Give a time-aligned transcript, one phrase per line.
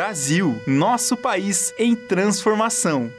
[0.00, 3.12] Brasil, nosso país em transformação.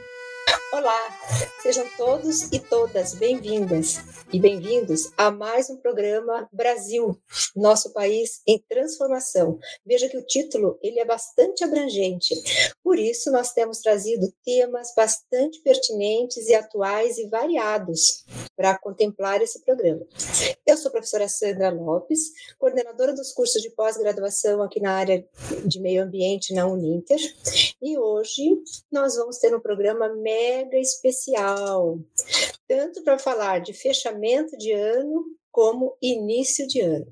[0.72, 1.16] Olá,
[1.62, 4.00] sejam todos e todas bem-vindas
[4.32, 7.20] e bem-vindos a mais um programa Brasil,
[7.54, 9.58] nosso país em transformação.
[9.84, 12.34] Veja que o título ele é bastante abrangente.
[12.82, 18.24] Por isso nós temos trazido temas bastante pertinentes e atuais e variados
[18.56, 20.06] para contemplar esse programa.
[20.66, 25.26] Eu sou a professora Sandra Lopes, coordenadora dos cursos de pós-graduação aqui na área
[25.64, 27.18] de meio ambiente na Uninter,
[27.82, 31.98] e hoje nós vamos ter um programa mega especial,
[32.72, 37.06] tanto para falar de fechamento de ano como início de ano.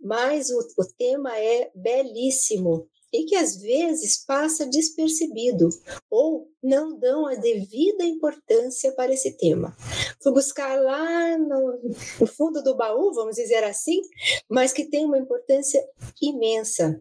[0.00, 5.68] Mas o, o tema é belíssimo e que às vezes passa despercebido
[6.10, 9.74] ou não dão a devida importância para esse tema.
[10.22, 11.80] Fui buscar lá no,
[12.20, 14.02] no, fundo do baú, vamos dizer assim,
[14.48, 15.82] mas que tem uma importância
[16.20, 17.00] imensa.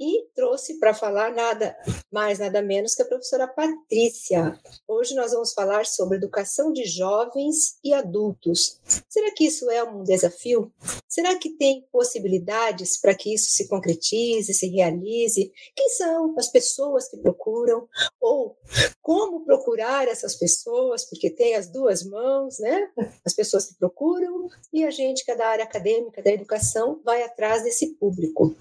[0.00, 1.76] E trouxe para falar nada
[2.10, 4.58] mais, nada menos que a professora Patrícia.
[4.88, 8.80] Hoje nós vamos falar sobre educação de jovens e adultos.
[9.08, 10.72] Será que isso é um desafio?
[11.06, 15.43] Será que tem possibilidades para que isso se concretize, se realize?
[15.74, 17.88] Quem são as pessoas que procuram?
[18.20, 18.56] Ou
[19.02, 22.88] como procurar essas pessoas, porque tem as duas mãos, né?
[23.24, 27.22] As pessoas que procuram e a gente que é da área acadêmica, da educação, vai
[27.22, 28.54] atrás desse público.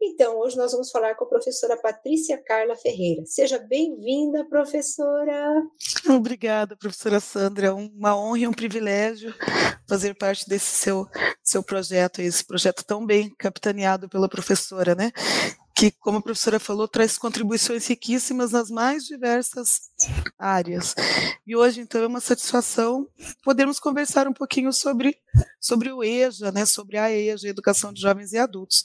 [0.00, 3.24] Então, hoje nós vamos falar com a professora Patrícia Carla Ferreira.
[3.24, 5.62] Seja bem-vinda, professora.
[6.08, 7.68] Obrigada, professora Sandra.
[7.68, 9.34] É uma honra e um privilégio
[9.88, 11.06] fazer parte desse seu,
[11.42, 15.12] seu projeto, esse projeto tão bem capitaneado pela professora, né?
[15.90, 19.80] Que, como a professora falou, traz contribuições riquíssimas nas mais diversas
[20.38, 20.94] áreas.
[21.44, 23.08] E hoje, então, é uma satisfação
[23.42, 25.16] podermos conversar um pouquinho sobre,
[25.60, 28.84] sobre o EJA, né, sobre a EJA, Educação de Jovens e Adultos.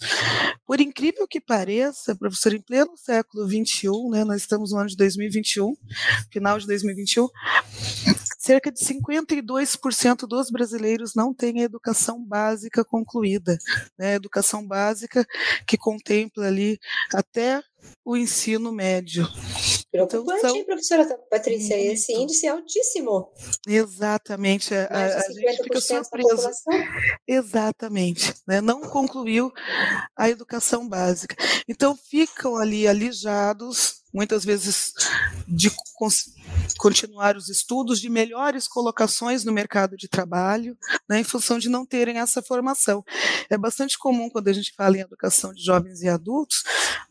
[0.66, 4.98] Por incrível que pareça, professora, em pleno século XXI, né, nós estamos no ano de
[4.98, 5.78] 2021,
[6.32, 7.28] final de 2021,
[8.48, 13.58] cerca de 52% dos brasileiros não têm a educação básica concluída,
[14.00, 14.16] né?
[14.16, 15.28] Educação básica
[15.68, 16.80] que contempla ali
[17.14, 17.62] até
[18.06, 19.28] o ensino médio.
[19.92, 20.64] Preocupante, então, são...
[20.64, 21.76] professora Patrícia?
[21.76, 21.92] Muito.
[21.92, 23.32] Esse índice é altíssimo.
[23.68, 24.74] Exatamente.
[24.74, 26.52] A, a gente fica surpresa.
[27.28, 28.34] Exatamente.
[28.48, 28.62] Né?
[28.62, 29.52] Não concluiu
[30.16, 31.36] a educação básica.
[31.68, 34.94] Então, ficam ali alijados muitas vezes
[35.48, 35.72] de
[36.80, 40.76] continuar os estudos, de melhores colocações no mercado de trabalho,
[41.08, 43.06] né, em função de não terem essa formação.
[43.48, 46.64] É bastante comum, quando a gente fala em educação de jovens e adultos,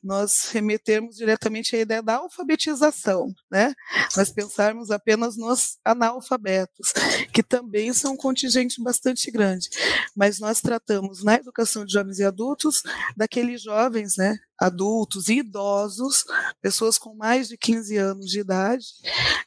[0.02, 3.72] nós remetermos diretamente à ideia da alfabetização, né?
[4.16, 6.92] nós pensarmos apenas nos analfabetos,
[7.32, 9.68] que também são um contingente bastante grande.
[10.14, 12.82] Mas nós tratamos na educação de jovens e adultos
[13.16, 16.24] daqueles jovens, né, adultos e idosos,
[16.60, 18.86] pessoas com mais de 15 anos de idade,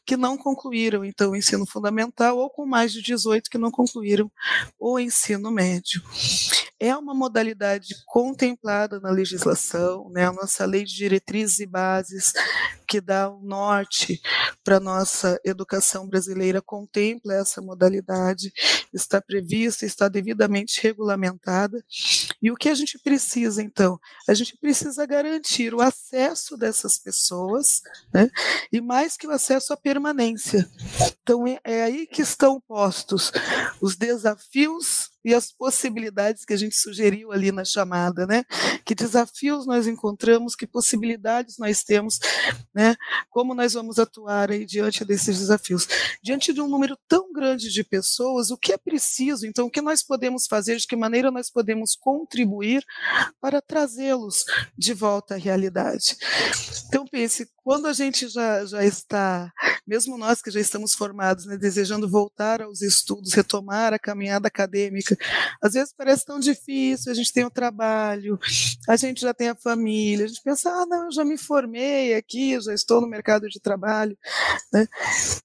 [0.05, 4.31] que não concluíram então o ensino fundamental ou com mais de 18 que não concluíram
[4.79, 6.01] o ensino médio.
[6.79, 10.27] É uma modalidade contemplada na legislação, né?
[10.27, 12.31] A nossa lei de diretrizes e bases
[12.87, 14.19] que dá o norte
[14.63, 18.51] para nossa educação brasileira contempla essa modalidade,
[18.91, 21.83] está prevista, está devidamente regulamentada.
[22.41, 23.99] E o que a gente precisa, então?
[24.27, 27.81] A gente precisa garantir o acesso dessas pessoas,
[28.13, 28.29] né?
[28.71, 30.69] e mais que o acesso à permanência.
[31.21, 33.31] Então, é, é aí que estão postos
[33.81, 38.43] os desafios e as possibilidades que a gente sugeriu ali na chamada, né?
[38.85, 42.19] Que desafios nós encontramos, que possibilidades nós temos,
[42.73, 42.95] né?
[43.29, 45.87] Como nós vamos atuar aí diante desses desafios?
[46.23, 49.45] Diante de um número tão grande de pessoas, o que é preciso?
[49.45, 50.77] Então, o que nós podemos fazer?
[50.77, 52.83] De que maneira nós podemos contribuir
[53.41, 54.45] para trazê-los
[54.77, 56.17] de volta à realidade?
[56.87, 59.51] Então, pense, quando a gente já, já está,
[59.85, 65.08] mesmo nós que já estamos formados, né, desejando voltar aos estudos, retomar a caminhada acadêmica,
[65.61, 68.39] às vezes parece tão difícil, a gente tem o trabalho,
[68.87, 72.15] a gente já tem a família, a gente pensa, ah, não, eu já me formei
[72.15, 74.17] aqui, já estou no mercado de trabalho.
[74.73, 74.87] Né?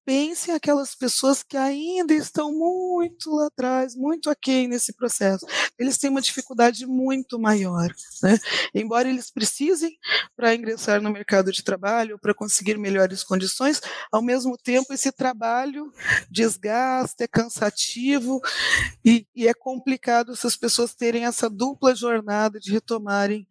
[0.05, 5.47] Pense aquelas pessoas que ainda estão muito lá atrás, muito aquém nesse processo.
[5.79, 7.93] Eles têm uma dificuldade muito maior.
[8.23, 8.39] Né?
[8.75, 9.97] Embora eles precisem
[10.37, 13.81] para ingressar no mercado de trabalho, trabalho para conseguir melhores condições,
[14.11, 15.93] ao mesmo tempo esse trabalho
[16.31, 18.41] desgasta, é cansativo
[19.05, 23.47] e, e é complicado essas pessoas terem essa dupla jornada de retomarem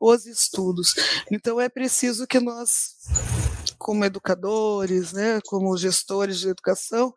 [0.00, 0.94] os estudos.
[1.30, 2.96] Então é preciso que nós
[3.78, 7.14] como educadores, né, como gestores de educação,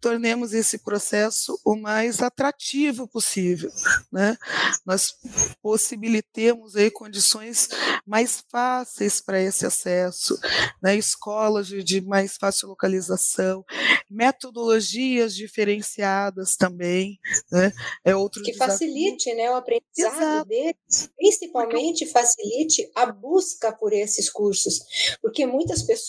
[0.00, 3.70] tornemos esse processo o mais atrativo possível,
[4.12, 4.36] né?
[4.84, 5.14] Nós
[5.62, 7.68] possibilitemos aí condições
[8.06, 10.38] mais fáceis para esse acesso,
[10.82, 10.96] né?
[10.96, 13.64] Escolas de, de mais fácil localização,
[14.10, 17.18] metodologias diferenciadas também,
[17.50, 17.72] né?
[18.04, 18.72] É outro que desafio.
[18.72, 20.48] facilite, né, o aprendizado Exato.
[20.48, 24.80] deles, principalmente facilite a busca por esses cursos,
[25.20, 25.99] porque muitas pessoas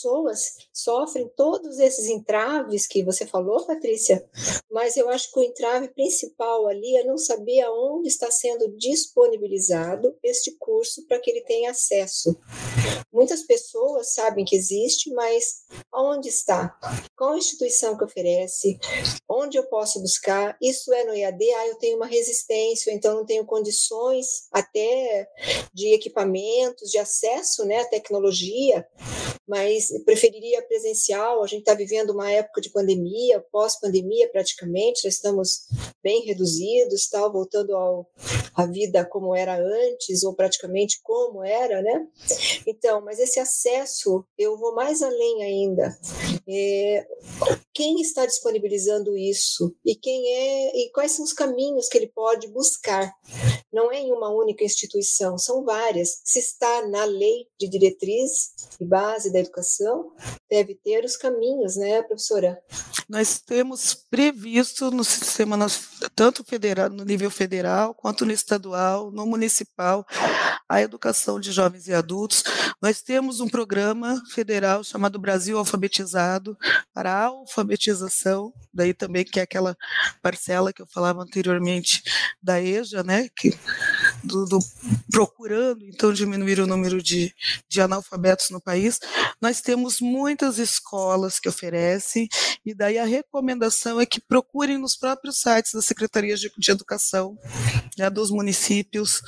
[0.72, 4.24] sofrem todos esses entraves que você falou, Patrícia,
[4.70, 10.16] mas eu acho que o entrave principal ali é não saber aonde está sendo disponibilizado
[10.22, 12.36] este curso para que ele tenha acesso.
[13.12, 16.78] Muitas pessoas sabem que existe, mas aonde está?
[17.14, 18.78] Qual instituição que oferece?
[19.28, 20.56] Onde eu posso buscar?
[20.60, 21.52] Isso é no EAD?
[21.52, 25.28] Ah, eu tenho uma resistência, então não tenho condições até
[25.74, 28.86] de equipamentos, de acesso né, à tecnologia,
[29.48, 31.42] mas preferiria presencial.
[31.42, 35.66] A gente está vivendo uma época de pandemia, pós-pandemia praticamente, já estamos
[36.02, 38.06] bem reduzidos, tal, voltando ao,
[38.54, 42.06] à vida como era antes, ou praticamente como era, né?
[42.66, 45.96] Então, mas esse acesso, eu vou mais além ainda.
[46.48, 47.06] É,
[47.72, 49.74] quem está disponibilizando isso?
[49.84, 53.12] E quem é, e quais são os caminhos que ele pode buscar?
[53.72, 56.20] Não é em uma única instituição, são várias.
[56.24, 60.12] Se está na lei de diretriz e base da educação,
[60.50, 62.62] deve ter os caminhos, né, professora?
[63.08, 65.56] Nós temos previsto no sistema,
[66.14, 70.06] tanto federal, no nível federal, quanto no estadual, no municipal,
[70.68, 72.44] a educação de jovens e adultos.
[72.80, 76.56] Nós temos um programa federal chamado Brasil Alfabetizado
[76.92, 79.76] para a alfabetização, daí também que é aquela
[80.22, 82.02] parcela que eu falava anteriormente
[82.42, 83.50] da EJA, né, que
[84.22, 84.58] do, do,
[85.10, 87.34] procurando então diminuir o número de,
[87.68, 88.98] de analfabetos no país,
[89.40, 92.28] nós temos muitas escolas que oferecem,
[92.64, 97.36] e daí a recomendação é que procurem nos próprios sites das secretarias de, de educação
[97.98, 99.20] né, dos municípios,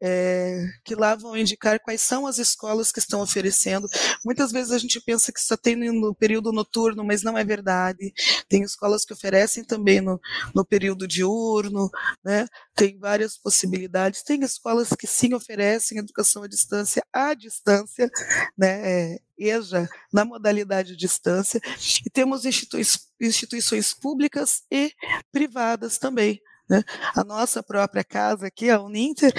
[0.00, 3.88] é, que lá vão indicar quais são as escolas que estão oferecendo.
[4.24, 8.12] Muitas vezes a gente pensa que só tem no período noturno, mas não é verdade.
[8.48, 10.20] Tem escolas que oferecem também no,
[10.54, 11.90] no período diurno,
[12.24, 12.46] né?
[12.74, 14.22] tem várias possibilidades.
[14.22, 18.10] Tem escolas que sim oferecem educação à distância, à distância,
[18.56, 19.14] né?
[19.14, 21.60] É, EJA na modalidade distância,
[22.04, 22.82] e temos institui
[23.20, 24.92] instituições públicas e
[25.30, 26.40] privadas também.
[26.68, 26.82] Né?
[27.14, 29.32] A nossa própria casa aqui, a Uninter,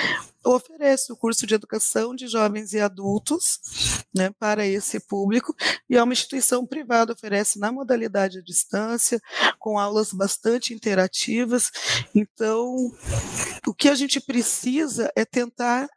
[0.45, 5.53] oferece o curso de educação de jovens e adultos né, para esse público,
[5.89, 9.21] e é uma instituição privada, oferece na modalidade à distância,
[9.59, 11.69] com aulas bastante interativas.
[12.15, 12.91] Então,
[13.67, 15.87] o que a gente precisa é tentar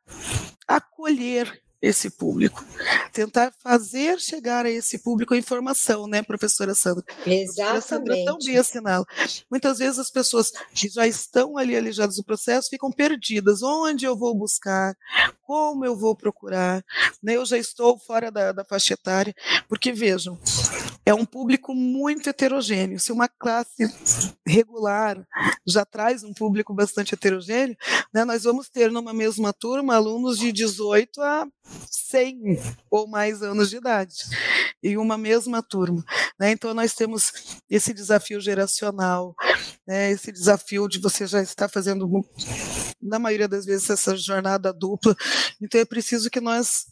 [0.66, 2.64] acolher esse público.
[3.12, 7.04] Tentar fazer chegar a esse público a informação, né, professora Sandra?
[7.26, 7.86] Exatamente.
[7.86, 9.06] Sandra tão bem assinala.
[9.50, 13.62] Muitas vezes as pessoas que já estão ali alijadas do processo ficam perdidas.
[13.62, 14.94] Onde eu vou buscar?
[15.42, 16.84] Como eu vou procurar?
[17.22, 19.34] Né, eu já estou fora da, da faixa etária,
[19.68, 20.38] porque vejam,
[21.04, 23.00] é um público muito heterogêneo.
[23.00, 23.84] Se uma classe
[24.46, 25.26] regular
[25.66, 27.76] já traz um público bastante heterogêneo,
[28.12, 31.46] né, nós vamos ter numa mesma turma alunos de 18 a
[31.90, 32.58] 100
[32.90, 34.14] ou mais anos de idade
[34.82, 36.04] em uma mesma turma.
[36.38, 36.52] Né?
[36.52, 39.34] Então, nós temos esse desafio geracional,
[39.86, 40.10] né?
[40.10, 42.08] esse desafio de você já estar fazendo,
[43.02, 45.16] na maioria das vezes, essa jornada dupla.
[45.60, 46.86] Então, é preciso que nós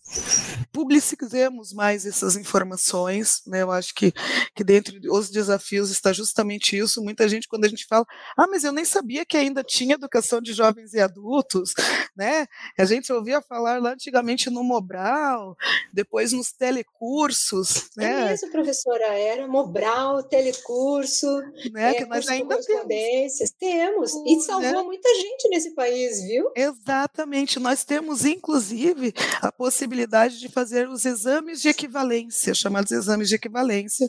[0.73, 3.43] publicizemos mais essas informações.
[3.47, 3.63] Né?
[3.63, 4.13] Eu acho que,
[4.55, 7.03] que dentre os desafios está justamente isso.
[7.03, 10.41] Muita gente, quando a gente fala, ah, mas eu nem sabia que ainda tinha educação
[10.41, 11.75] de jovens e adultos,
[12.17, 12.47] né?
[12.79, 15.57] A gente ouvia falar lá antigamente no Mobral,
[15.93, 17.91] depois nos telecursos.
[17.99, 18.35] É né?
[18.35, 21.27] isso, professora, era Mobral, telecurso,
[21.73, 21.91] né?
[21.91, 23.39] É, que nós ainda temos.
[23.59, 24.43] Temos, e né?
[24.43, 24.83] salvou né?
[24.83, 26.51] muita gente nesse país, viu?
[26.55, 33.35] Exatamente, nós temos inclusive a possibilidade de fazer os exames de equivalência, chamados exames de
[33.35, 34.07] equivalência,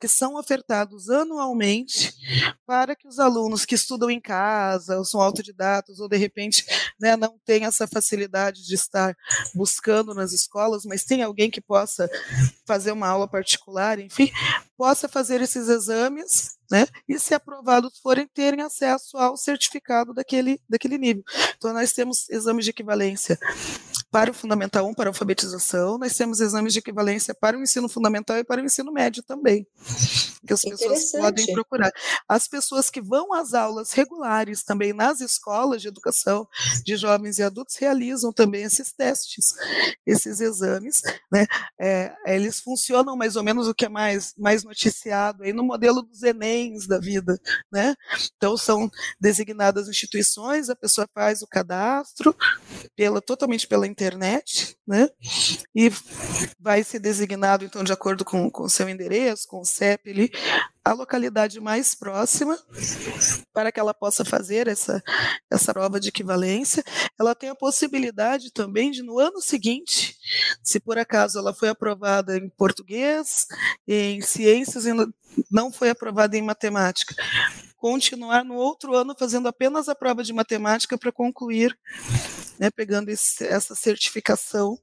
[0.00, 2.14] que são ofertados anualmente
[2.66, 6.64] para que os alunos que estudam em casa, ou são autodidatos, ou de repente
[7.00, 9.16] né, não têm essa facilidade de estar
[9.54, 12.10] buscando nas escolas, mas tem alguém que possa
[12.66, 14.30] fazer uma aula particular, enfim,
[14.76, 16.86] possa fazer esses exames, né?
[17.08, 21.24] E se aprovados forem, terem acesso ao certificado daquele, daquele nível.
[21.56, 23.38] Então, nós temos exames de equivalência
[24.10, 27.88] para o Fundamental 1, para a alfabetização, nós temos exames de equivalência para o ensino
[27.88, 29.66] fundamental e para o ensino médio também.
[30.46, 31.92] que as pessoas podem procurar.
[32.26, 36.48] As pessoas que vão às aulas regulares também nas escolas de educação
[36.84, 39.52] de jovens e adultos realizam também esses testes,
[40.06, 41.46] esses exames, né?
[41.78, 46.02] É, eles funcionam mais ou menos o que é mais, mais noticiado aí no modelo
[46.02, 47.38] dos Enems da vida,
[47.70, 47.94] né?
[48.36, 52.34] Então são designadas instituições, a pessoa faz o cadastro
[52.96, 53.97] pela totalmente pela internet,
[54.86, 55.08] né?
[55.74, 55.90] E
[56.58, 60.30] vai ser designado então de acordo com o seu endereço, com o CEP ali,
[60.84, 62.58] a localidade mais próxima
[63.52, 65.02] para que ela possa fazer essa,
[65.50, 66.82] essa prova de equivalência.
[67.18, 70.16] Ela tem a possibilidade também de, no ano seguinte,
[70.62, 73.46] se por acaso ela foi aprovada em português,
[73.86, 74.84] em ciências
[75.50, 77.14] não foi aprovada em matemática,
[77.78, 81.76] continuar no outro ano fazendo apenas a prova de matemática para concluir
[82.58, 84.78] né, pegando esse, essa certificação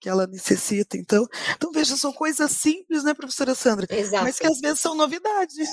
[0.00, 0.96] que ela necessita.
[0.96, 3.86] Então, então, veja, são coisas simples, né, professora Sandra?
[3.88, 4.24] Exato.
[4.24, 5.68] Mas que às vezes são novidades.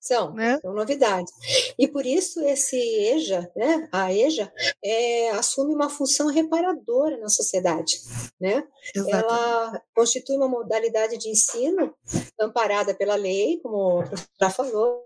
[0.00, 0.58] São, né?
[0.60, 1.32] são novidades.
[1.78, 4.50] E por isso esse EJA, né, a EJA,
[4.82, 8.00] é, assume uma função reparadora na sociedade.
[8.40, 8.64] Né?
[9.08, 11.94] Ela constitui uma modalidade de ensino
[12.40, 14.02] amparada pela lei, como
[14.40, 15.04] já falou,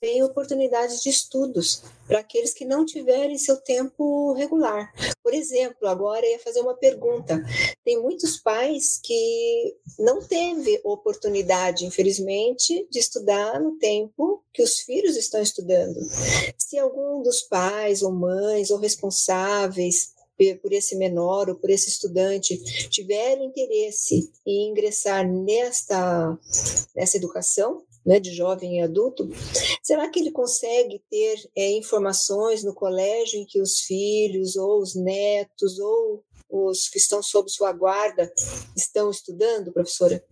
[0.00, 4.92] tem oportunidades de estudos para aqueles que não tiverem seu tempo regular.
[5.22, 7.42] Por exemplo, agora eu ia fazer uma pergunta.
[7.84, 15.16] Tem muitos pais que não teve oportunidade, infelizmente, de estudar no tempo que os filhos
[15.16, 15.98] estão estudando.
[16.56, 20.16] Se algum dos pais ou mães ou responsáveis
[20.62, 22.56] por esse menor ou por esse estudante
[22.88, 26.38] tiver interesse em ingressar nesta,
[26.94, 29.28] nessa educação, né, de jovem e adulto,
[29.82, 34.94] será que ele consegue ter é, informações no colégio em que os filhos ou os
[34.94, 38.32] netos ou os que estão sob sua guarda
[38.74, 40.24] estão estudando, professora?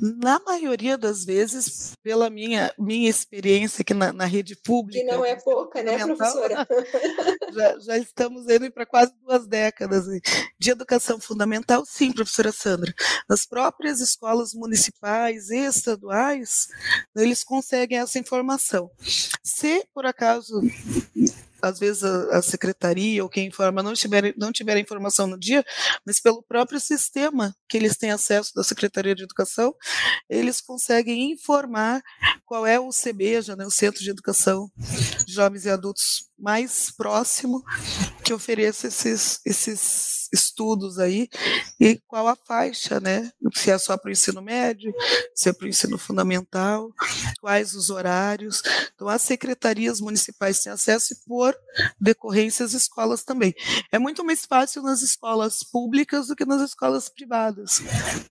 [0.00, 4.98] Na maioria das vezes, pela minha, minha experiência aqui na, na rede pública.
[4.98, 6.66] Que não é pouca, né, professora?
[7.52, 10.06] já, já estamos indo para quase duas décadas
[10.58, 12.94] de educação fundamental, sim, professora Sandra.
[13.28, 16.68] Nas próprias escolas municipais e estaduais,
[17.14, 18.90] eles conseguem essa informação.
[19.42, 20.62] Se, por acaso,
[21.62, 25.38] às vezes a, a, secretaria ou quem informa não tiver, não tiver a informação no
[25.38, 25.64] dia,
[26.04, 29.74] mas pelo próprio sistema que eles têm acesso da Secretaria de Educação,
[30.28, 32.02] eles conseguem informar
[32.44, 34.70] qual é o CBEJA, né, o Centro de Educação
[35.26, 37.62] de Jovens e Adultos mais próximo
[38.24, 41.28] que ofereça esses, esses estudos aí
[41.78, 43.30] e qual a faixa, né?
[43.54, 44.92] Se é só para o ensino médio,
[45.34, 46.92] se é para o ensino fundamental,
[47.40, 48.62] quais os horários.
[48.94, 51.56] Então, as secretarias municipais têm acesso e, por
[52.00, 53.54] decorrência, as escolas também.
[53.90, 57.82] É muito mais fácil nas escolas públicas do que nas escolas privadas,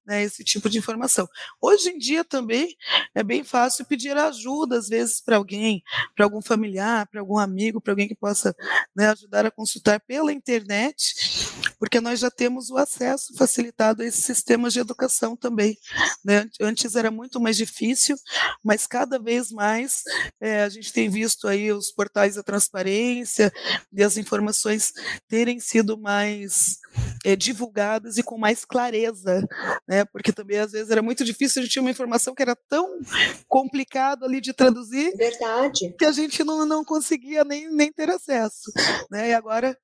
[0.06, 0.24] né?
[0.24, 1.28] Esse tipo de informação.
[1.62, 2.76] Hoje em dia também
[3.14, 5.84] é bem fácil pedir ajuda, às vezes, para alguém,
[6.16, 8.56] para algum familiar, para algum amigo, para alguém que possa
[8.96, 11.49] né, ajudar a consultar pela internet,
[11.80, 15.78] porque nós já temos o acesso facilitado a esses sistemas de educação também.
[16.24, 16.48] Né?
[16.62, 18.18] Antes era muito mais difícil,
[18.64, 20.04] mas cada vez mais
[20.42, 23.52] é, a gente tem visto aí os portais da transparência
[23.94, 24.92] e as informações
[25.28, 26.78] terem sido mais
[27.24, 29.48] é, divulgadas e com mais clareza,
[29.88, 30.04] né?
[30.06, 33.00] porque também às vezes era muito difícil, a gente tinha uma informação que era tão
[33.48, 35.96] complicado ali de traduzir Verdade.
[35.98, 38.72] que a gente não, não conseguia nem, nem ter acesso.
[39.10, 39.30] Né?
[39.30, 39.78] E agora,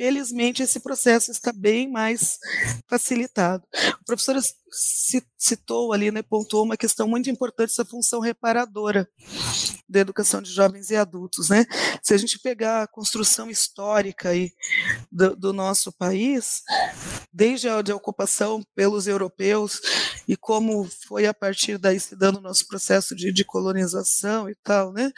[0.00, 2.38] felizmente, esse processo está bem mais
[2.88, 3.62] facilitado.
[4.00, 4.34] O professor
[5.36, 9.06] citou ali, né, pontuou uma questão muito importante, essa função reparadora
[9.86, 11.50] da educação de jovens e adultos.
[11.50, 11.66] Né?
[12.02, 14.50] Se a gente pegar a construção histórica aí
[15.12, 16.62] do, do nosso país,
[17.30, 19.82] desde a de ocupação pelos europeus
[20.26, 24.54] e como foi a partir daí se dando o nosso processo de, de colonização e
[24.64, 25.12] tal, né?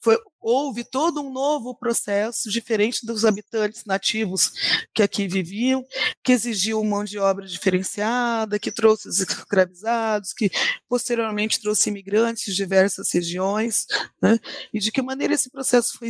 [0.00, 4.52] Foi, houve todo um novo processo, diferente dos habitantes nativos
[4.94, 5.84] que aqui viviam,
[6.22, 10.50] que exigiu mão de obra diferenciada, que trouxe os escravizados, que
[10.88, 13.86] posteriormente trouxe imigrantes de diversas regiões,
[14.22, 14.38] né?
[14.72, 16.08] e de que maneira esse processo foi,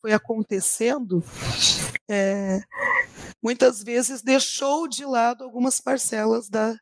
[0.00, 1.22] foi acontecendo,
[2.08, 2.60] é,
[3.42, 6.76] muitas vezes deixou de lado algumas parcelas da,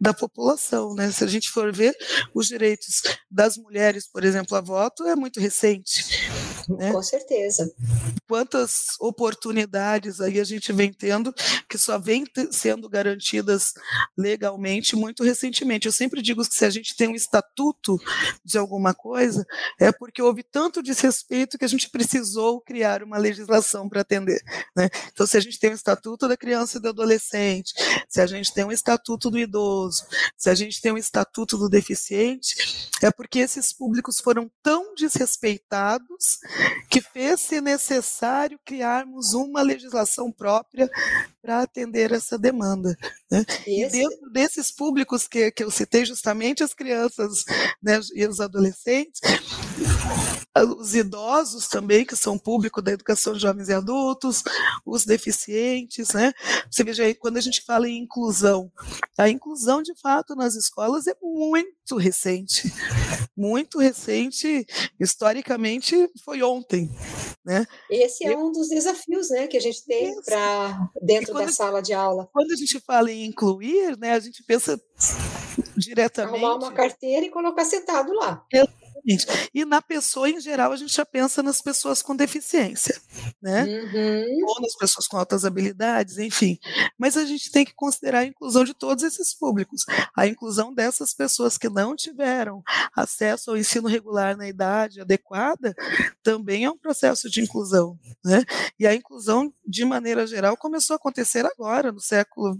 [0.00, 0.94] da população.
[0.94, 1.10] Né?
[1.10, 1.96] Se a gente for ver,
[2.34, 6.04] os direitos das mulheres, por exemplo, a voto, é muito recente.
[6.68, 6.92] Né?
[6.92, 7.72] Com certeza.
[8.28, 11.32] Quantas oportunidades aí a gente vem tendo
[11.68, 13.72] que só vem sendo garantidas
[14.16, 15.86] legalmente muito recentemente.
[15.86, 17.98] Eu sempre digo que se a gente tem um estatuto
[18.44, 19.46] de alguma coisa,
[19.80, 24.42] é porque houve tanto desrespeito que a gente precisou criar uma legislação para atender.
[24.76, 24.88] Né?
[25.12, 27.72] Então, se a gente tem um estatuto da criança e do adolescente,
[28.08, 30.04] se a gente tem um estatuto do idoso,
[30.36, 36.40] se a gente tem um estatuto do deficiente, é porque esses públicos foram tão desrespeitados
[36.98, 40.90] que fez-se necessário criarmos uma legislação própria
[41.40, 42.96] para atender essa demanda.
[43.30, 43.44] Né?
[43.66, 47.44] E dentro desses públicos que, que eu citei, justamente as crianças
[47.80, 49.20] né, e os adolescentes,
[50.64, 54.42] os idosos também, que são público da educação de jovens e adultos,
[54.84, 56.32] os deficientes, né?
[56.70, 58.70] Você veja aí, quando a gente fala em inclusão,
[59.16, 62.72] a inclusão de fato nas escolas é muito recente,
[63.36, 64.66] muito recente,
[64.98, 66.87] historicamente foi ontem,
[67.44, 67.66] né?
[67.90, 71.92] Esse é um dos desafios, né, que a gente tem para dentro da sala de
[71.92, 72.28] aula.
[72.32, 74.80] Quando a gente fala em incluir, né, a gente pensa
[75.76, 76.44] diretamente.
[76.44, 78.44] Arrumar uma carteira e colocar sentado lá.
[79.06, 79.50] Exatamente.
[79.54, 83.00] E na pessoa, em geral, a gente já pensa nas pessoas com deficiência,
[83.40, 83.64] né?
[83.64, 84.46] Uhum.
[84.46, 86.58] Ou nas pessoas com altas habilidades, enfim.
[86.98, 89.84] Mas a gente tem que considerar a inclusão de todos esses públicos.
[90.16, 92.62] A inclusão dessas pessoas que não tiveram
[92.94, 95.74] acesso ao ensino regular na idade adequada
[96.22, 98.44] também é um processo de inclusão, né?
[98.78, 102.58] E a inclusão, de maneira geral, começou a acontecer agora, no século,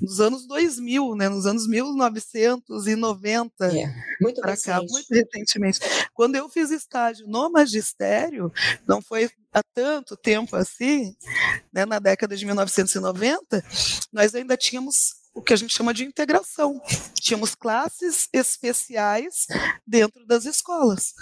[0.00, 1.28] nos anos 2000, né?
[1.28, 5.80] Nos anos 1990 é, muito para cá, muito recentemente recentemente.
[6.12, 8.52] Quando eu fiz estágio no magistério,
[8.86, 11.16] não foi há tanto tempo assim,
[11.72, 13.64] né, na década de 1990,
[14.12, 16.80] nós ainda tínhamos o que a gente chama de integração.
[17.14, 19.46] Tínhamos classes especiais
[19.86, 21.12] dentro das escolas.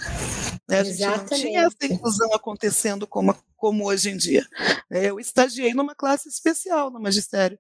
[0.69, 0.81] Né?
[0.81, 1.31] A gente Exatamente.
[1.31, 4.45] não tinha essa inclusão acontecendo como, como hoje em dia.
[4.90, 7.57] Eu estagiei numa classe especial no magistério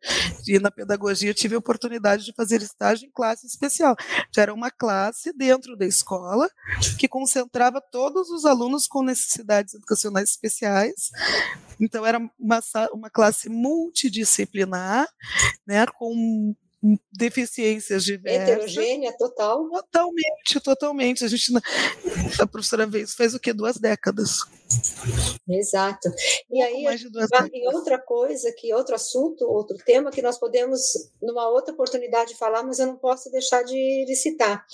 [0.48, 3.94] e na pedagogia tive a oportunidade de fazer estágio em classe especial.
[4.36, 6.50] Era uma classe dentro da escola
[6.98, 11.12] que concentrava todos os alunos com necessidades educacionais especiais.
[11.80, 12.60] Então era uma,
[12.92, 15.06] uma classe multidisciplinar,
[15.64, 16.52] né, com
[17.12, 18.48] deficiências diversas.
[18.48, 19.68] Heterogênea, total?
[19.70, 21.24] Totalmente, totalmente.
[21.24, 21.52] A gente,
[22.40, 23.52] a professora Veiz fez o quê?
[23.52, 24.40] Duas décadas.
[25.48, 26.08] Exato.
[26.50, 26.84] E aí,
[27.72, 30.80] outra coisa, que outro assunto, outro tema que nós podemos,
[31.22, 34.64] numa outra oportunidade, falar, mas eu não posso deixar de, de citar.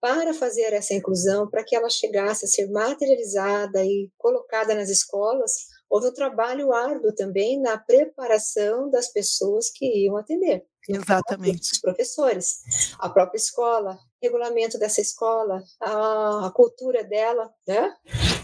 [0.00, 5.79] Para fazer essa inclusão, para que ela chegasse a ser materializada e colocada nas escolas,
[5.90, 10.64] houve um trabalho árduo também na preparação das pessoas que iam atender.
[10.88, 11.72] Exatamente.
[11.72, 17.94] Os professores, a própria escola, regulamento dessa escola, a, a cultura dela, né?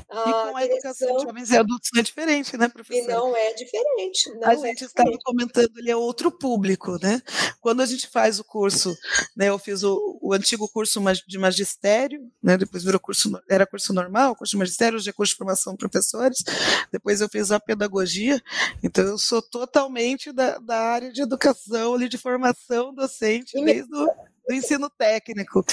[0.09, 3.03] E com a educação de jovens e adultos não é diferente, né, professor?
[3.03, 4.31] E não é diferente.
[4.37, 7.21] Não a é gente estava comentando, ele é outro público, né?
[7.61, 8.97] Quando a gente faz o curso,
[9.37, 13.93] né, eu fiz o, o antigo curso de magistério, né, depois virou curso, era curso
[13.93, 16.39] normal, curso de magistério, hoje é curso de formação de professores,
[16.93, 18.41] depois eu fiz a pedagogia,
[18.85, 24.09] então eu sou totalmente da, da área de educação, ali, de formação docente, desde o
[24.47, 25.65] do ensino técnico.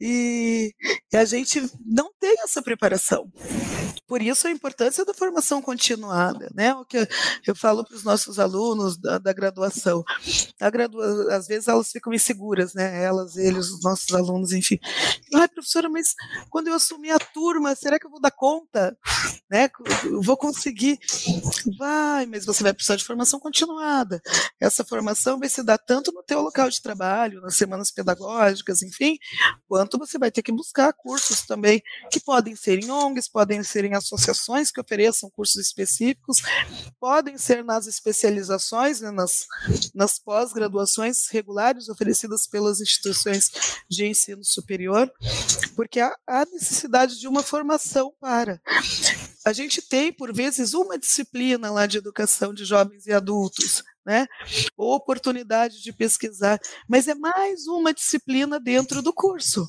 [0.00, 0.74] E,
[1.12, 3.30] e, a gente não tem essa preparação.
[4.06, 6.74] Por isso a importância da formação continuada, né?
[6.74, 7.06] O que
[7.46, 10.02] eu falo para os nossos alunos da, da graduação.
[10.58, 13.04] A gradua, às vezes elas ficam inseguras, né?
[13.04, 14.78] Elas, eles, os nossos alunos, enfim.
[15.34, 16.14] Ai, professora, mas
[16.48, 18.96] quando eu assumir a turma, será que eu vou dar conta?
[19.50, 19.70] Né?
[20.04, 20.98] Eu vou conseguir?
[21.78, 24.20] Vai, mas você vai precisar de formação continuada.
[24.60, 29.18] Essa formação vai se dar tanto no teu local de trabalho, nas semanas pedagógicas, enfim,
[29.66, 33.84] quanto você vai ter que buscar cursos também, que podem ser em ONGs, podem ser
[33.84, 36.42] em associações que ofereçam cursos específicos,
[37.00, 39.46] podem ser nas especializações, né, nas,
[39.94, 43.50] nas pós-graduações regulares oferecidas pelas instituições
[43.88, 45.10] de ensino superior,
[45.74, 48.60] porque há, há necessidade de uma formação para.
[49.44, 54.26] A gente tem, por vezes, uma disciplina lá de educação de jovens e adultos, né?
[54.74, 59.68] oportunidade de pesquisar, mas é mais uma disciplina dentro do curso.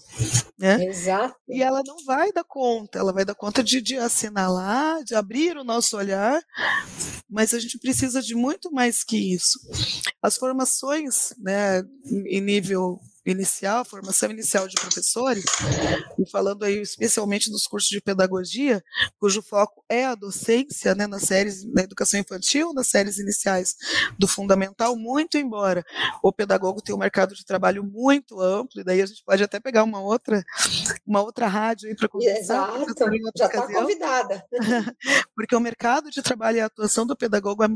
[0.57, 0.85] Né?
[0.85, 1.35] Exato.
[1.49, 5.57] E ela não vai dar conta, ela vai dar conta de, de assinalar, de abrir
[5.57, 6.41] o nosso olhar,
[7.29, 9.59] mas a gente precisa de muito mais que isso.
[10.21, 11.83] As formações né,
[12.25, 15.45] em nível inicial, formação inicial de professores,
[16.17, 18.83] e falando aí especialmente dos cursos de pedagogia,
[19.19, 23.75] cujo foco é a docência, né, nas séries da educação infantil, nas séries iniciais
[24.17, 25.83] do fundamental, muito embora
[26.23, 29.59] o pedagogo tenha um mercado de trabalho muito amplo, e daí a gente pode até
[29.59, 30.43] pegar uma outra,
[31.05, 32.39] uma outra rádio aí para conversar.
[32.39, 32.95] Exato,
[33.35, 34.45] já está convidada.
[35.35, 37.67] Porque o mercado de trabalho e a atuação do pedagogo é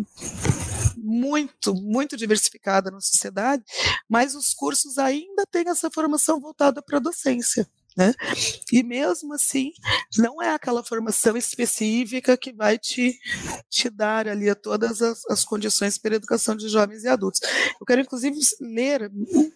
[0.98, 3.64] muito, muito diversificada na sociedade,
[4.10, 7.68] mas os cursos ainda têm essa formação voltada para a docência.
[7.96, 8.12] Né?
[8.72, 9.72] E mesmo assim,
[10.18, 13.16] não é aquela formação específica que vai te,
[13.70, 17.42] te dar ali todas as, as condições para a educação de jovens e adultos.
[17.80, 19.12] Eu quero, inclusive, ler,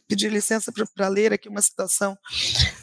[0.08, 2.16] pedir licença para ler aqui uma citação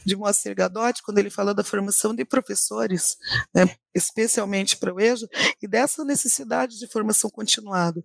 [0.05, 3.17] de Moacir Gadotti, quando ele fala da formação de professores,
[3.55, 5.29] né, especialmente para o EJA,
[5.63, 8.03] e dessa necessidade de formação continuada.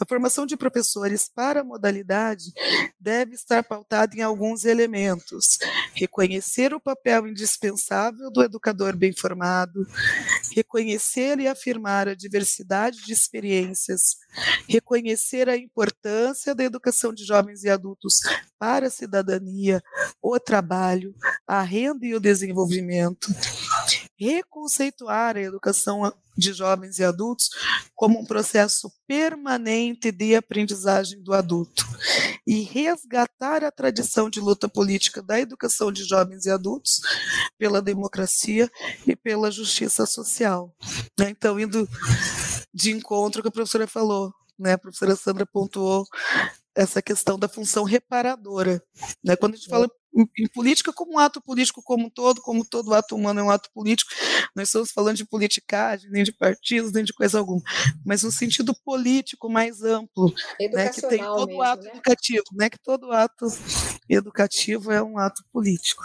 [0.00, 2.52] A formação de professores para a modalidade
[2.98, 5.58] deve estar pautada em alguns elementos:
[5.94, 9.86] reconhecer o papel indispensável do educador bem formado,
[10.54, 14.16] reconhecer e afirmar a diversidade de experiências,
[14.68, 18.20] reconhecer a importância da educação de jovens e adultos
[18.58, 19.82] para a cidadania,
[20.20, 21.14] o trabalho,
[21.46, 23.28] a renda e o desenvolvimento,
[24.22, 27.50] reconceituar a educação de jovens e adultos
[27.94, 31.84] como um processo permanente de aprendizagem do adulto
[32.46, 37.00] e resgatar a tradição de luta política da educação de jovens e adultos
[37.58, 38.70] pela democracia
[39.06, 40.74] e pela justiça social.
[41.18, 41.30] Né?
[41.30, 41.88] Então, indo
[42.72, 44.74] de encontro com a professora falou, né?
[44.74, 46.06] A professora Sandra pontuou
[46.74, 48.82] essa questão da função reparadora.
[49.22, 49.36] Né?
[49.36, 52.94] Quando a gente fala em política como um ato político como um todo, como todo
[52.94, 54.10] ato humano é um ato político,
[54.54, 57.62] nós estamos falando de politicagem, nem de partidos, nem de coisa alguma,
[58.04, 60.32] mas no sentido político mais amplo,
[60.72, 61.90] né, que tem todo mesmo, ato né?
[61.90, 63.46] educativo, né, que todo ato
[64.08, 66.04] educativo é um ato político.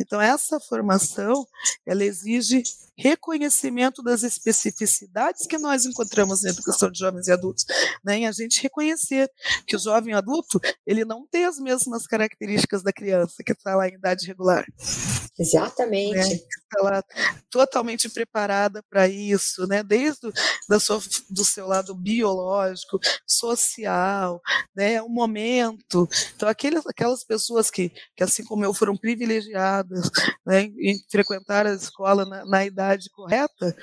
[0.00, 1.46] Então essa formação,
[1.86, 2.62] ela exige
[2.96, 7.64] reconhecimento das especificidades que nós encontramos na educação de jovens e adultos,
[8.04, 9.30] né, em a gente reconhecer
[9.66, 13.74] que o jovem adulto, ele não tem as mesmas características da criança, criança que está
[13.74, 14.64] lá em idade regular.
[15.38, 16.16] Exatamente.
[16.16, 16.22] Né?
[16.22, 17.04] Está lá
[17.50, 19.82] totalmente preparada para isso, né?
[19.82, 20.32] desde
[20.68, 24.40] da sua, do seu lado biológico, social,
[24.74, 25.00] né?
[25.02, 26.08] o momento.
[26.34, 30.10] Então, aqueles, aquelas pessoas que, que, assim como eu, foram privilegiadas
[30.44, 30.62] né?
[30.62, 33.76] em frequentar a escola na, na idade correta,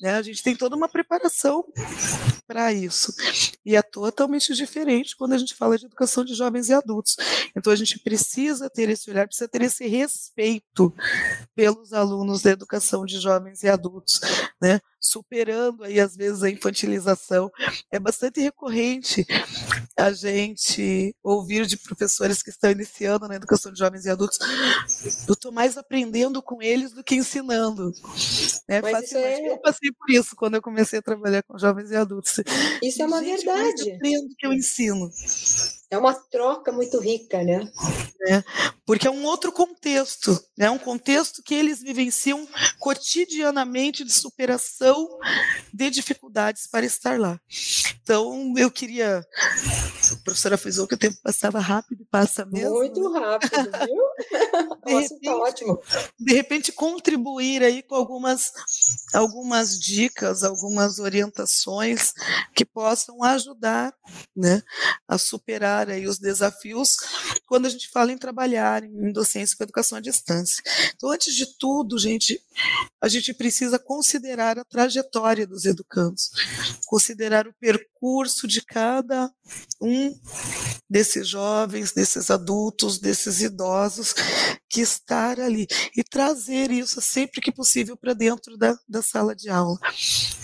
[0.00, 0.14] né?
[0.14, 1.64] a gente tem toda uma preparação
[2.46, 3.12] para isso.
[3.64, 7.16] E é totalmente diferente quando a gente fala de educação de jovens e adultos.
[7.54, 10.94] Então, a gente precisa ter esse olhar, precisa ter esse respeito
[11.54, 14.20] pelos alunos da educação de jovens e adultos,
[14.60, 14.80] né?
[15.00, 17.50] superando aí às vezes a infantilização.
[17.90, 19.26] É bastante recorrente
[19.98, 24.38] a gente ouvir de professores que estão iniciando na educação de jovens e adultos,
[25.26, 27.92] eu estou mais aprendendo com eles do que ensinando.
[28.68, 29.52] É, é...
[29.52, 32.40] Eu passei por isso quando eu comecei a trabalhar com jovens e adultos.
[32.80, 33.90] Isso é uma gente, verdade.
[33.90, 35.10] Eu aprendo que eu ensino.
[35.90, 37.70] É uma troca muito rica, né?
[38.28, 38.42] É,
[38.84, 40.70] porque é um outro contexto, é né?
[40.70, 42.46] um contexto que eles vivenciam
[42.78, 45.08] cotidianamente de superação
[45.72, 47.40] de dificuldades para estar lá.
[48.02, 49.18] Então, eu queria.
[49.18, 52.70] A professora frisou que o tempo passava rápido, passa mesmo.
[52.70, 53.20] Muito né?
[53.20, 54.04] rápido, viu?
[54.86, 55.82] de, Nossa, tá repente, ótimo.
[56.18, 58.50] de repente, contribuir aí com algumas,
[59.12, 62.14] algumas dicas, algumas orientações
[62.54, 63.94] que possam ajudar
[64.34, 64.62] né,
[65.06, 66.96] a superar aí os desafios
[67.48, 70.62] quando a gente fala em trabalhar em docência com educação à distância.
[70.94, 72.40] Então, antes de tudo, gente,
[73.00, 76.30] a gente precisa considerar a trajetória dos educandos,
[76.86, 79.32] considerar o percurso de cada
[79.80, 80.14] um
[80.90, 84.14] desses jovens, desses adultos, desses idosos
[84.68, 89.48] que estar ali e trazer isso sempre que possível para dentro da, da sala de
[89.48, 89.78] aula,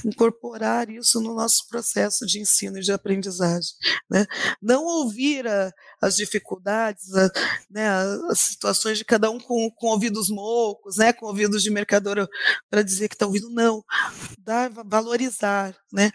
[0.05, 3.73] incorporar isso no nosso processo de ensino e de aprendizagem,
[4.11, 4.27] né?
[4.63, 5.73] Não ouvir a,
[6.05, 7.31] as dificuldades, a,
[7.71, 7.89] né,
[8.31, 12.29] as situações de cada um com, com ouvidos moucos, né, com ouvidos de mercador
[12.71, 13.85] para dizer que está ouvindo, não,
[14.39, 16.11] dar, valorizar, né,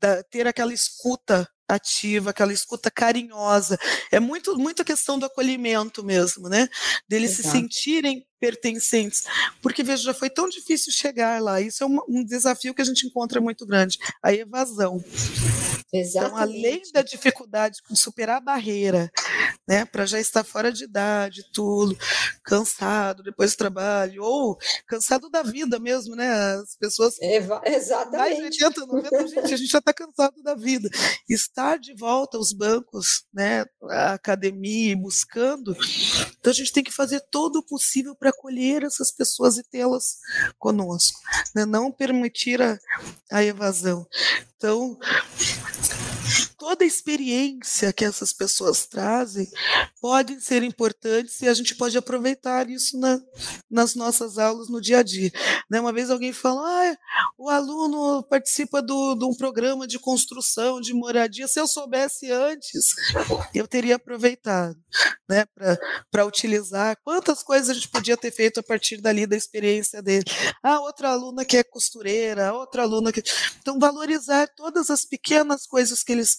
[0.00, 3.78] da, ter aquela escuta ativa, aquela escuta carinhosa.
[4.12, 6.68] É muito muito a questão do acolhimento mesmo, né?
[7.08, 7.48] Deles Exato.
[7.48, 9.24] se sentirem pertencentes.
[9.62, 11.60] Porque, veja, já foi tão difícil chegar lá.
[11.60, 13.98] Isso é um, um desafio que a gente encontra muito grande.
[14.22, 15.02] A evasão.
[15.92, 16.16] Exatamente.
[16.16, 19.10] Então, além da dificuldade de superar a barreira,
[19.66, 21.96] né, para já estar fora de idade, tudo,
[22.44, 26.28] cansado depois do trabalho, ou cansado da vida mesmo, né?
[26.56, 27.16] As pessoas.
[27.20, 28.40] Eva, exatamente.
[28.40, 30.90] Mais de 80, 90, gente, a gente já está cansado da vida.
[31.28, 35.76] Estar de volta aos bancos, né, a academia, buscando,
[36.38, 40.18] então a gente tem que fazer todo o possível para acolher essas pessoas e tê-las
[40.58, 41.20] conosco,
[41.54, 41.64] né?
[41.64, 42.78] não permitir a,
[43.30, 44.06] a evasão.
[44.56, 44.98] Então,
[46.58, 49.48] toda a experiência que essas pessoas trazem
[50.00, 53.20] pode ser importante e a gente pode aproveitar isso na,
[53.70, 55.30] nas nossas aulas no dia a dia.
[55.70, 55.80] Né?
[55.80, 56.96] Uma vez alguém falou, ah,
[57.38, 62.86] o aluno participa de um programa de construção, de moradia, se eu soubesse antes,
[63.54, 64.76] eu teria aproveitado
[65.28, 65.44] né,
[66.10, 66.96] para utilizar.
[67.04, 70.24] Quantas coisas a gente podia ter feito a partir dali da experiência dele.
[70.62, 73.22] Ah, outra aluna que é costureira, outra aluna que...
[73.60, 76.36] Então, valorizar todas as pequenas coisas que eles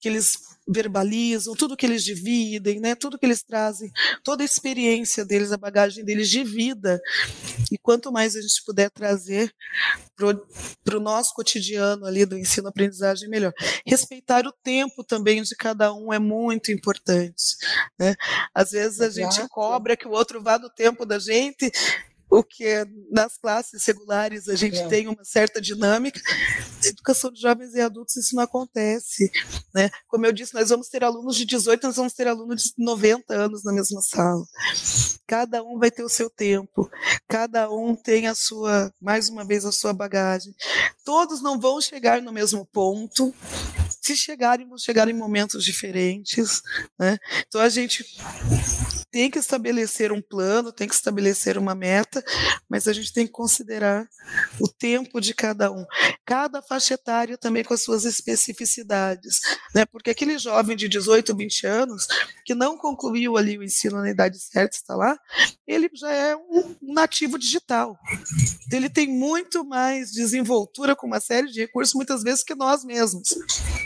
[0.00, 3.90] que eles verbalizam, tudo que eles dividem, né, tudo que eles trazem,
[4.22, 7.00] toda a experiência deles, a bagagem deles de vida.
[7.72, 9.50] E quanto mais a gente puder trazer
[10.14, 13.52] para o nosso cotidiano ali do ensino-aprendizagem, melhor.
[13.86, 17.56] Respeitar o tempo também de cada um é muito importante.
[17.98, 18.14] Né?
[18.54, 19.34] Às vezes a Exato.
[19.34, 21.70] gente cobra que o outro vá do tempo da gente
[22.30, 24.86] o que é, nas classes regulares a gente é.
[24.86, 26.20] tem uma certa dinâmica.
[26.84, 29.30] Educação de jovens e adultos isso não acontece.
[29.74, 29.90] Né?
[30.06, 33.34] Como eu disse, nós vamos ter alunos de 18, nós vamos ter alunos de 90
[33.34, 34.44] anos na mesma sala.
[35.26, 36.90] Cada um vai ter o seu tempo,
[37.28, 40.54] cada um tem a sua, mais uma vez, a sua bagagem.
[41.04, 43.34] Todos não vão chegar no mesmo ponto,
[44.00, 46.62] se chegarem, vão chegar em momentos diferentes.
[46.98, 47.18] Né?
[47.46, 48.04] Então a gente
[49.10, 52.24] tem que estabelecer um plano, tem que estabelecer uma meta,
[52.68, 54.08] mas a gente tem que considerar
[54.60, 55.84] o tempo de cada um.
[56.24, 59.40] Cada faixa etária também com as suas especificidades,
[59.74, 59.86] né?
[59.86, 62.06] Porque aquele jovem de 18, 20 anos
[62.44, 65.18] que não concluiu ali o ensino na idade certa, está lá,
[65.66, 67.98] ele já é um nativo digital.
[68.72, 73.28] Ele tem muito mais desenvoltura com uma série de recursos, muitas vezes, que nós mesmos.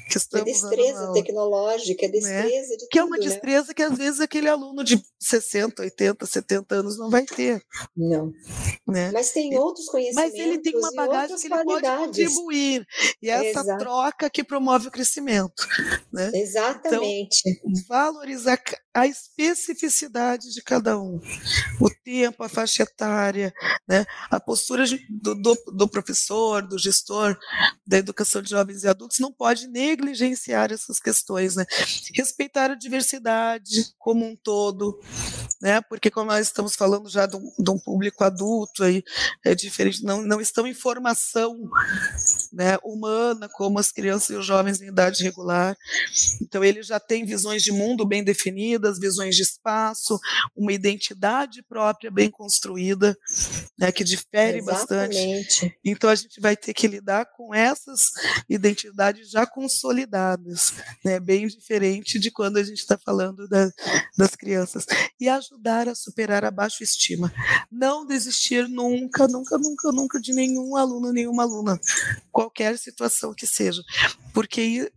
[0.08, 2.12] Que estamos é destreza tecnológica, é né?
[2.12, 2.76] destreza né?
[2.76, 3.24] de Que tudo, é uma né?
[3.24, 3.74] destreza né?
[3.74, 7.62] que, às vezes, aquele aluno de 60, 80, 70 anos não vai ter.
[7.96, 8.32] Não.
[8.86, 9.10] Né?
[9.12, 10.32] Mas tem outros conhecimentos.
[10.32, 12.71] Mas ele tem uma bagagem que ele pode contribuir.
[13.20, 13.78] E é essa Exato.
[13.78, 15.66] troca que promove o crescimento.
[16.12, 16.30] Né?
[16.34, 17.40] Exatamente.
[17.46, 21.18] Então, valorizar a especificidade de cada um.
[21.80, 23.50] O tempo, a faixa etária,
[23.88, 24.04] né?
[24.30, 27.38] a postura do, do, do professor, do gestor
[27.86, 31.56] da educação de jovens e adultos não pode negligenciar essas questões.
[31.56, 31.64] Né?
[32.14, 35.00] Respeitar a diversidade como um todo,
[35.60, 35.80] né?
[35.80, 39.02] Porque como nós estamos falando já de um, de um público adulto aí,
[39.44, 41.56] é diferente, não, não estão em formação
[42.52, 45.76] né, humana como as crianças e os jovens em idade regular.
[46.40, 50.18] Então ele já tem visões de mundo bem definidas, visões de espaço,
[50.54, 53.16] uma identidade própria bem construída,
[53.78, 55.16] né, que difere Exatamente.
[55.16, 55.78] bastante.
[55.84, 58.10] Então a gente vai ter que lidar com essas
[58.48, 63.70] identidades já consolidadas, né, bem diferente de quando a gente está falando da,
[64.16, 64.86] das crianças
[65.20, 67.32] e ajudar a superar a baixa estima.
[67.70, 71.80] Não desistir nunca, nunca, nunca, nunca de nenhum aluno, nenhuma aluna,
[72.52, 73.82] qualquer situação que seja,
[74.34, 74.92] porque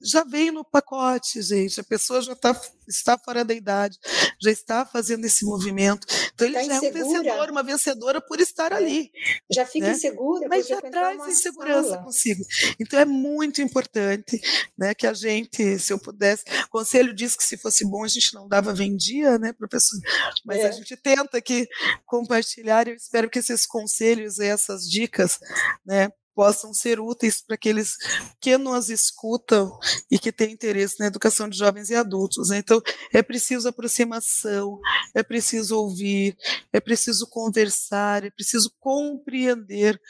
[0.00, 1.80] já vem no pacote, gente.
[1.80, 3.98] A pessoa já tá, está fora da idade,
[4.40, 6.06] já está fazendo esse movimento.
[6.32, 6.98] Então ele tá já insegura.
[6.98, 8.76] é um vencedor, uma vencedora por estar é.
[8.76, 9.10] ali.
[9.50, 9.92] Já fica né?
[9.92, 12.04] insegura, mas já traz insegurança sala.
[12.04, 12.44] consigo.
[12.80, 14.40] Então é muito importante,
[14.78, 18.08] né, que a gente, se eu pudesse, o conselho diz que se fosse bom a
[18.08, 19.98] gente não dava vendia, né, professor?
[20.44, 20.68] Mas é.
[20.68, 21.66] a gente tenta aqui
[22.06, 22.86] compartilhar.
[22.86, 25.38] Eu espero que esses conselhos e essas dicas,
[25.84, 27.96] né, possam ser úteis para aqueles
[28.40, 29.78] que nos escutam
[30.10, 32.48] e que têm interesse na educação de jovens e adultos.
[32.48, 32.58] Né?
[32.58, 32.80] Então,
[33.12, 34.78] é preciso aproximação,
[35.14, 36.36] é preciso ouvir,
[36.72, 40.00] é preciso conversar, é preciso compreender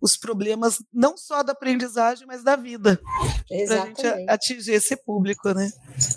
[0.00, 3.00] os problemas não só da aprendizagem, mas da vida,
[3.48, 5.50] para a gente atingir esse público.
[5.50, 5.70] Né?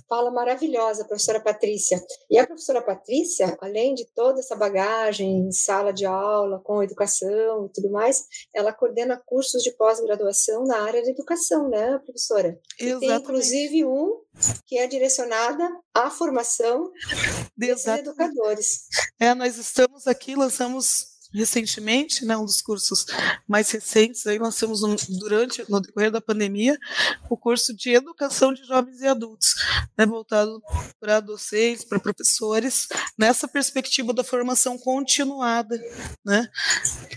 [0.07, 2.01] Fala maravilhosa, professora Patrícia.
[2.29, 7.65] E a professora Patrícia, além de toda essa bagagem em sala de aula, com educação
[7.65, 12.59] e tudo mais, ela coordena cursos cursos de pós-graduação na área de educação, né, professora?
[12.79, 12.99] Exatamente.
[12.99, 14.21] tem inclusive um
[14.65, 16.91] que é direcionada à formação
[17.55, 18.87] desses educadores.
[19.19, 23.05] É, nós estamos aqui, lançamos recentemente, né, um dos cursos
[23.47, 26.77] mais recentes, aí nós temos um, durante, no decorrer da pandemia,
[27.29, 29.55] o curso de educação de jovens e adultos,
[29.97, 30.61] né, voltado
[30.99, 35.79] para docentes, para professores, nessa perspectiva da formação continuada,
[36.25, 36.49] né,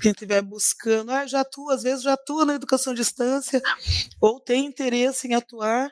[0.01, 3.61] quem estiver buscando, ah, já atua, às vezes já atua na educação à distância,
[4.21, 5.90] ou tem interesse em atuar,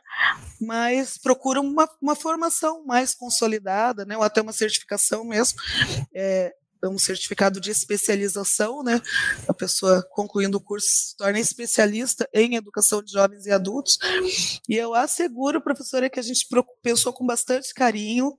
[0.60, 5.58] mas procura uma, uma formação mais consolidada, né, ou até uma certificação mesmo,
[6.14, 6.54] é,
[6.88, 9.00] um certificado de especialização, né?
[9.48, 13.98] A pessoa concluindo o curso se torna especialista em educação de jovens e adultos.
[14.68, 16.46] E eu asseguro, professora, que a gente
[16.82, 18.36] pensou com bastante carinho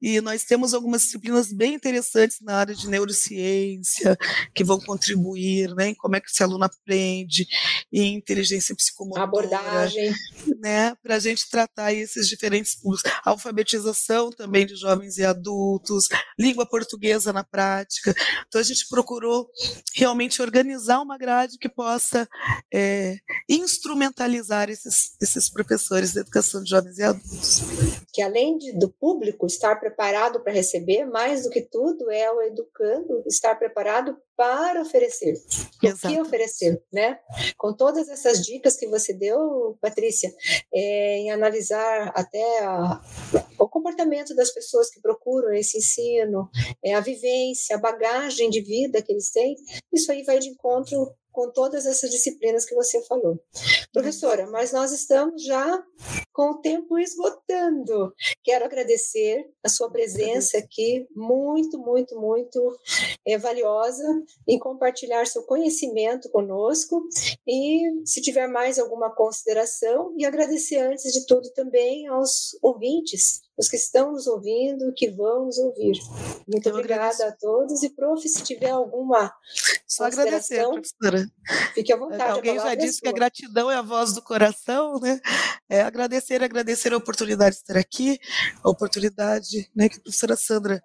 [0.00, 4.16] e nós temos algumas disciplinas bem interessantes na área de neurociência
[4.54, 5.88] que vão contribuir, né?
[5.88, 7.46] Em como é que esse aluno aprende,
[7.92, 10.12] em inteligência psicomotora, abordagem,
[10.58, 10.94] né?
[11.02, 17.32] Para a gente tratar esses diferentes públicos, alfabetização também de jovens e adultos, língua portuguesa
[17.32, 18.14] na prática prática.
[18.48, 19.48] Então a gente procurou
[19.96, 22.28] realmente organizar uma grade que possa
[22.72, 23.16] é,
[23.48, 27.62] instrumentalizar esses, esses professores da educação de jovens e adultos.
[28.12, 32.42] Que além de, do público estar preparado para receber, mais do que tudo é o
[32.42, 35.34] educando estar preparado para oferecer.
[35.34, 37.18] O que oferecer, né?
[37.56, 40.34] Com todas essas dicas que você deu, Patrícia,
[40.72, 43.00] é, em analisar até a,
[43.58, 46.48] o comportamento das pessoas que procuram esse ensino,
[46.84, 49.56] é, a vivência, a bagagem de vida que eles têm,
[49.92, 53.38] isso aí vai de encontro com todas essas disciplinas que você falou.
[53.92, 55.84] Professora, mas nós estamos já
[56.32, 58.14] com o tempo esgotando.
[58.42, 62.78] Quero agradecer a sua presença aqui, muito, muito, muito
[63.26, 64.04] é, valiosa,
[64.46, 67.02] em compartilhar seu conhecimento conosco
[67.46, 73.68] e se tiver mais alguma consideração, e agradecer antes de tudo também aos ouvintes os
[73.68, 75.98] que estão nos ouvindo, que vão nos ouvir.
[76.46, 77.24] Muito Eu obrigada agradeço.
[77.24, 77.82] a todos.
[77.82, 79.32] E, prof, se tiver alguma.
[79.94, 81.30] Só agradecer, professora.
[81.72, 82.30] Fique à vontade.
[82.32, 85.20] Alguém já é disse que a gratidão é a voz do coração, né?
[85.68, 88.18] É agradecer, agradecer a oportunidade de estar aqui,
[88.64, 90.82] a oportunidade né, que a professora Sandra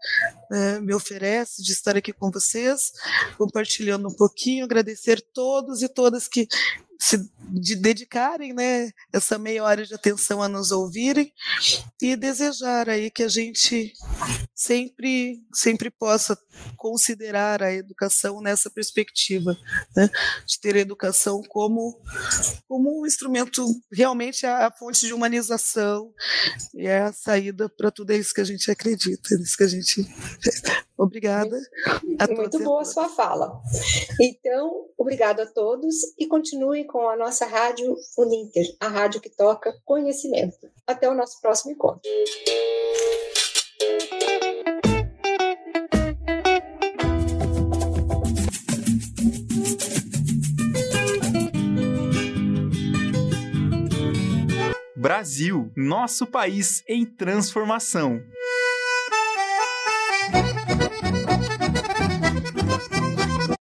[0.51, 2.91] né, me oferece de estar aqui com vocês,
[3.35, 6.47] compartilhando um pouquinho, agradecer todos e todas que
[6.99, 11.33] se de dedicarem né, essa meia hora de atenção a nos ouvirem
[11.99, 13.93] e desejar aí que a gente
[14.53, 16.37] sempre sempre possa
[16.75, 19.57] considerar a educação nessa perspectiva
[19.95, 20.09] né,
[20.45, 21.99] de ter a educação como
[22.67, 26.13] como um instrumento realmente a, a fonte de humanização
[26.75, 30.05] e é a saída para tudo isso que a gente acredita, isso que a gente
[30.99, 31.57] Obrigada.
[32.35, 33.61] Muito boa a sua fala.
[34.19, 39.73] Então, obrigado a todos e continue com a nossa rádio Uninter, a rádio que toca
[39.85, 40.69] conhecimento.
[40.85, 42.01] Até o nosso próximo encontro.
[54.95, 58.21] Brasil, nosso país em transformação.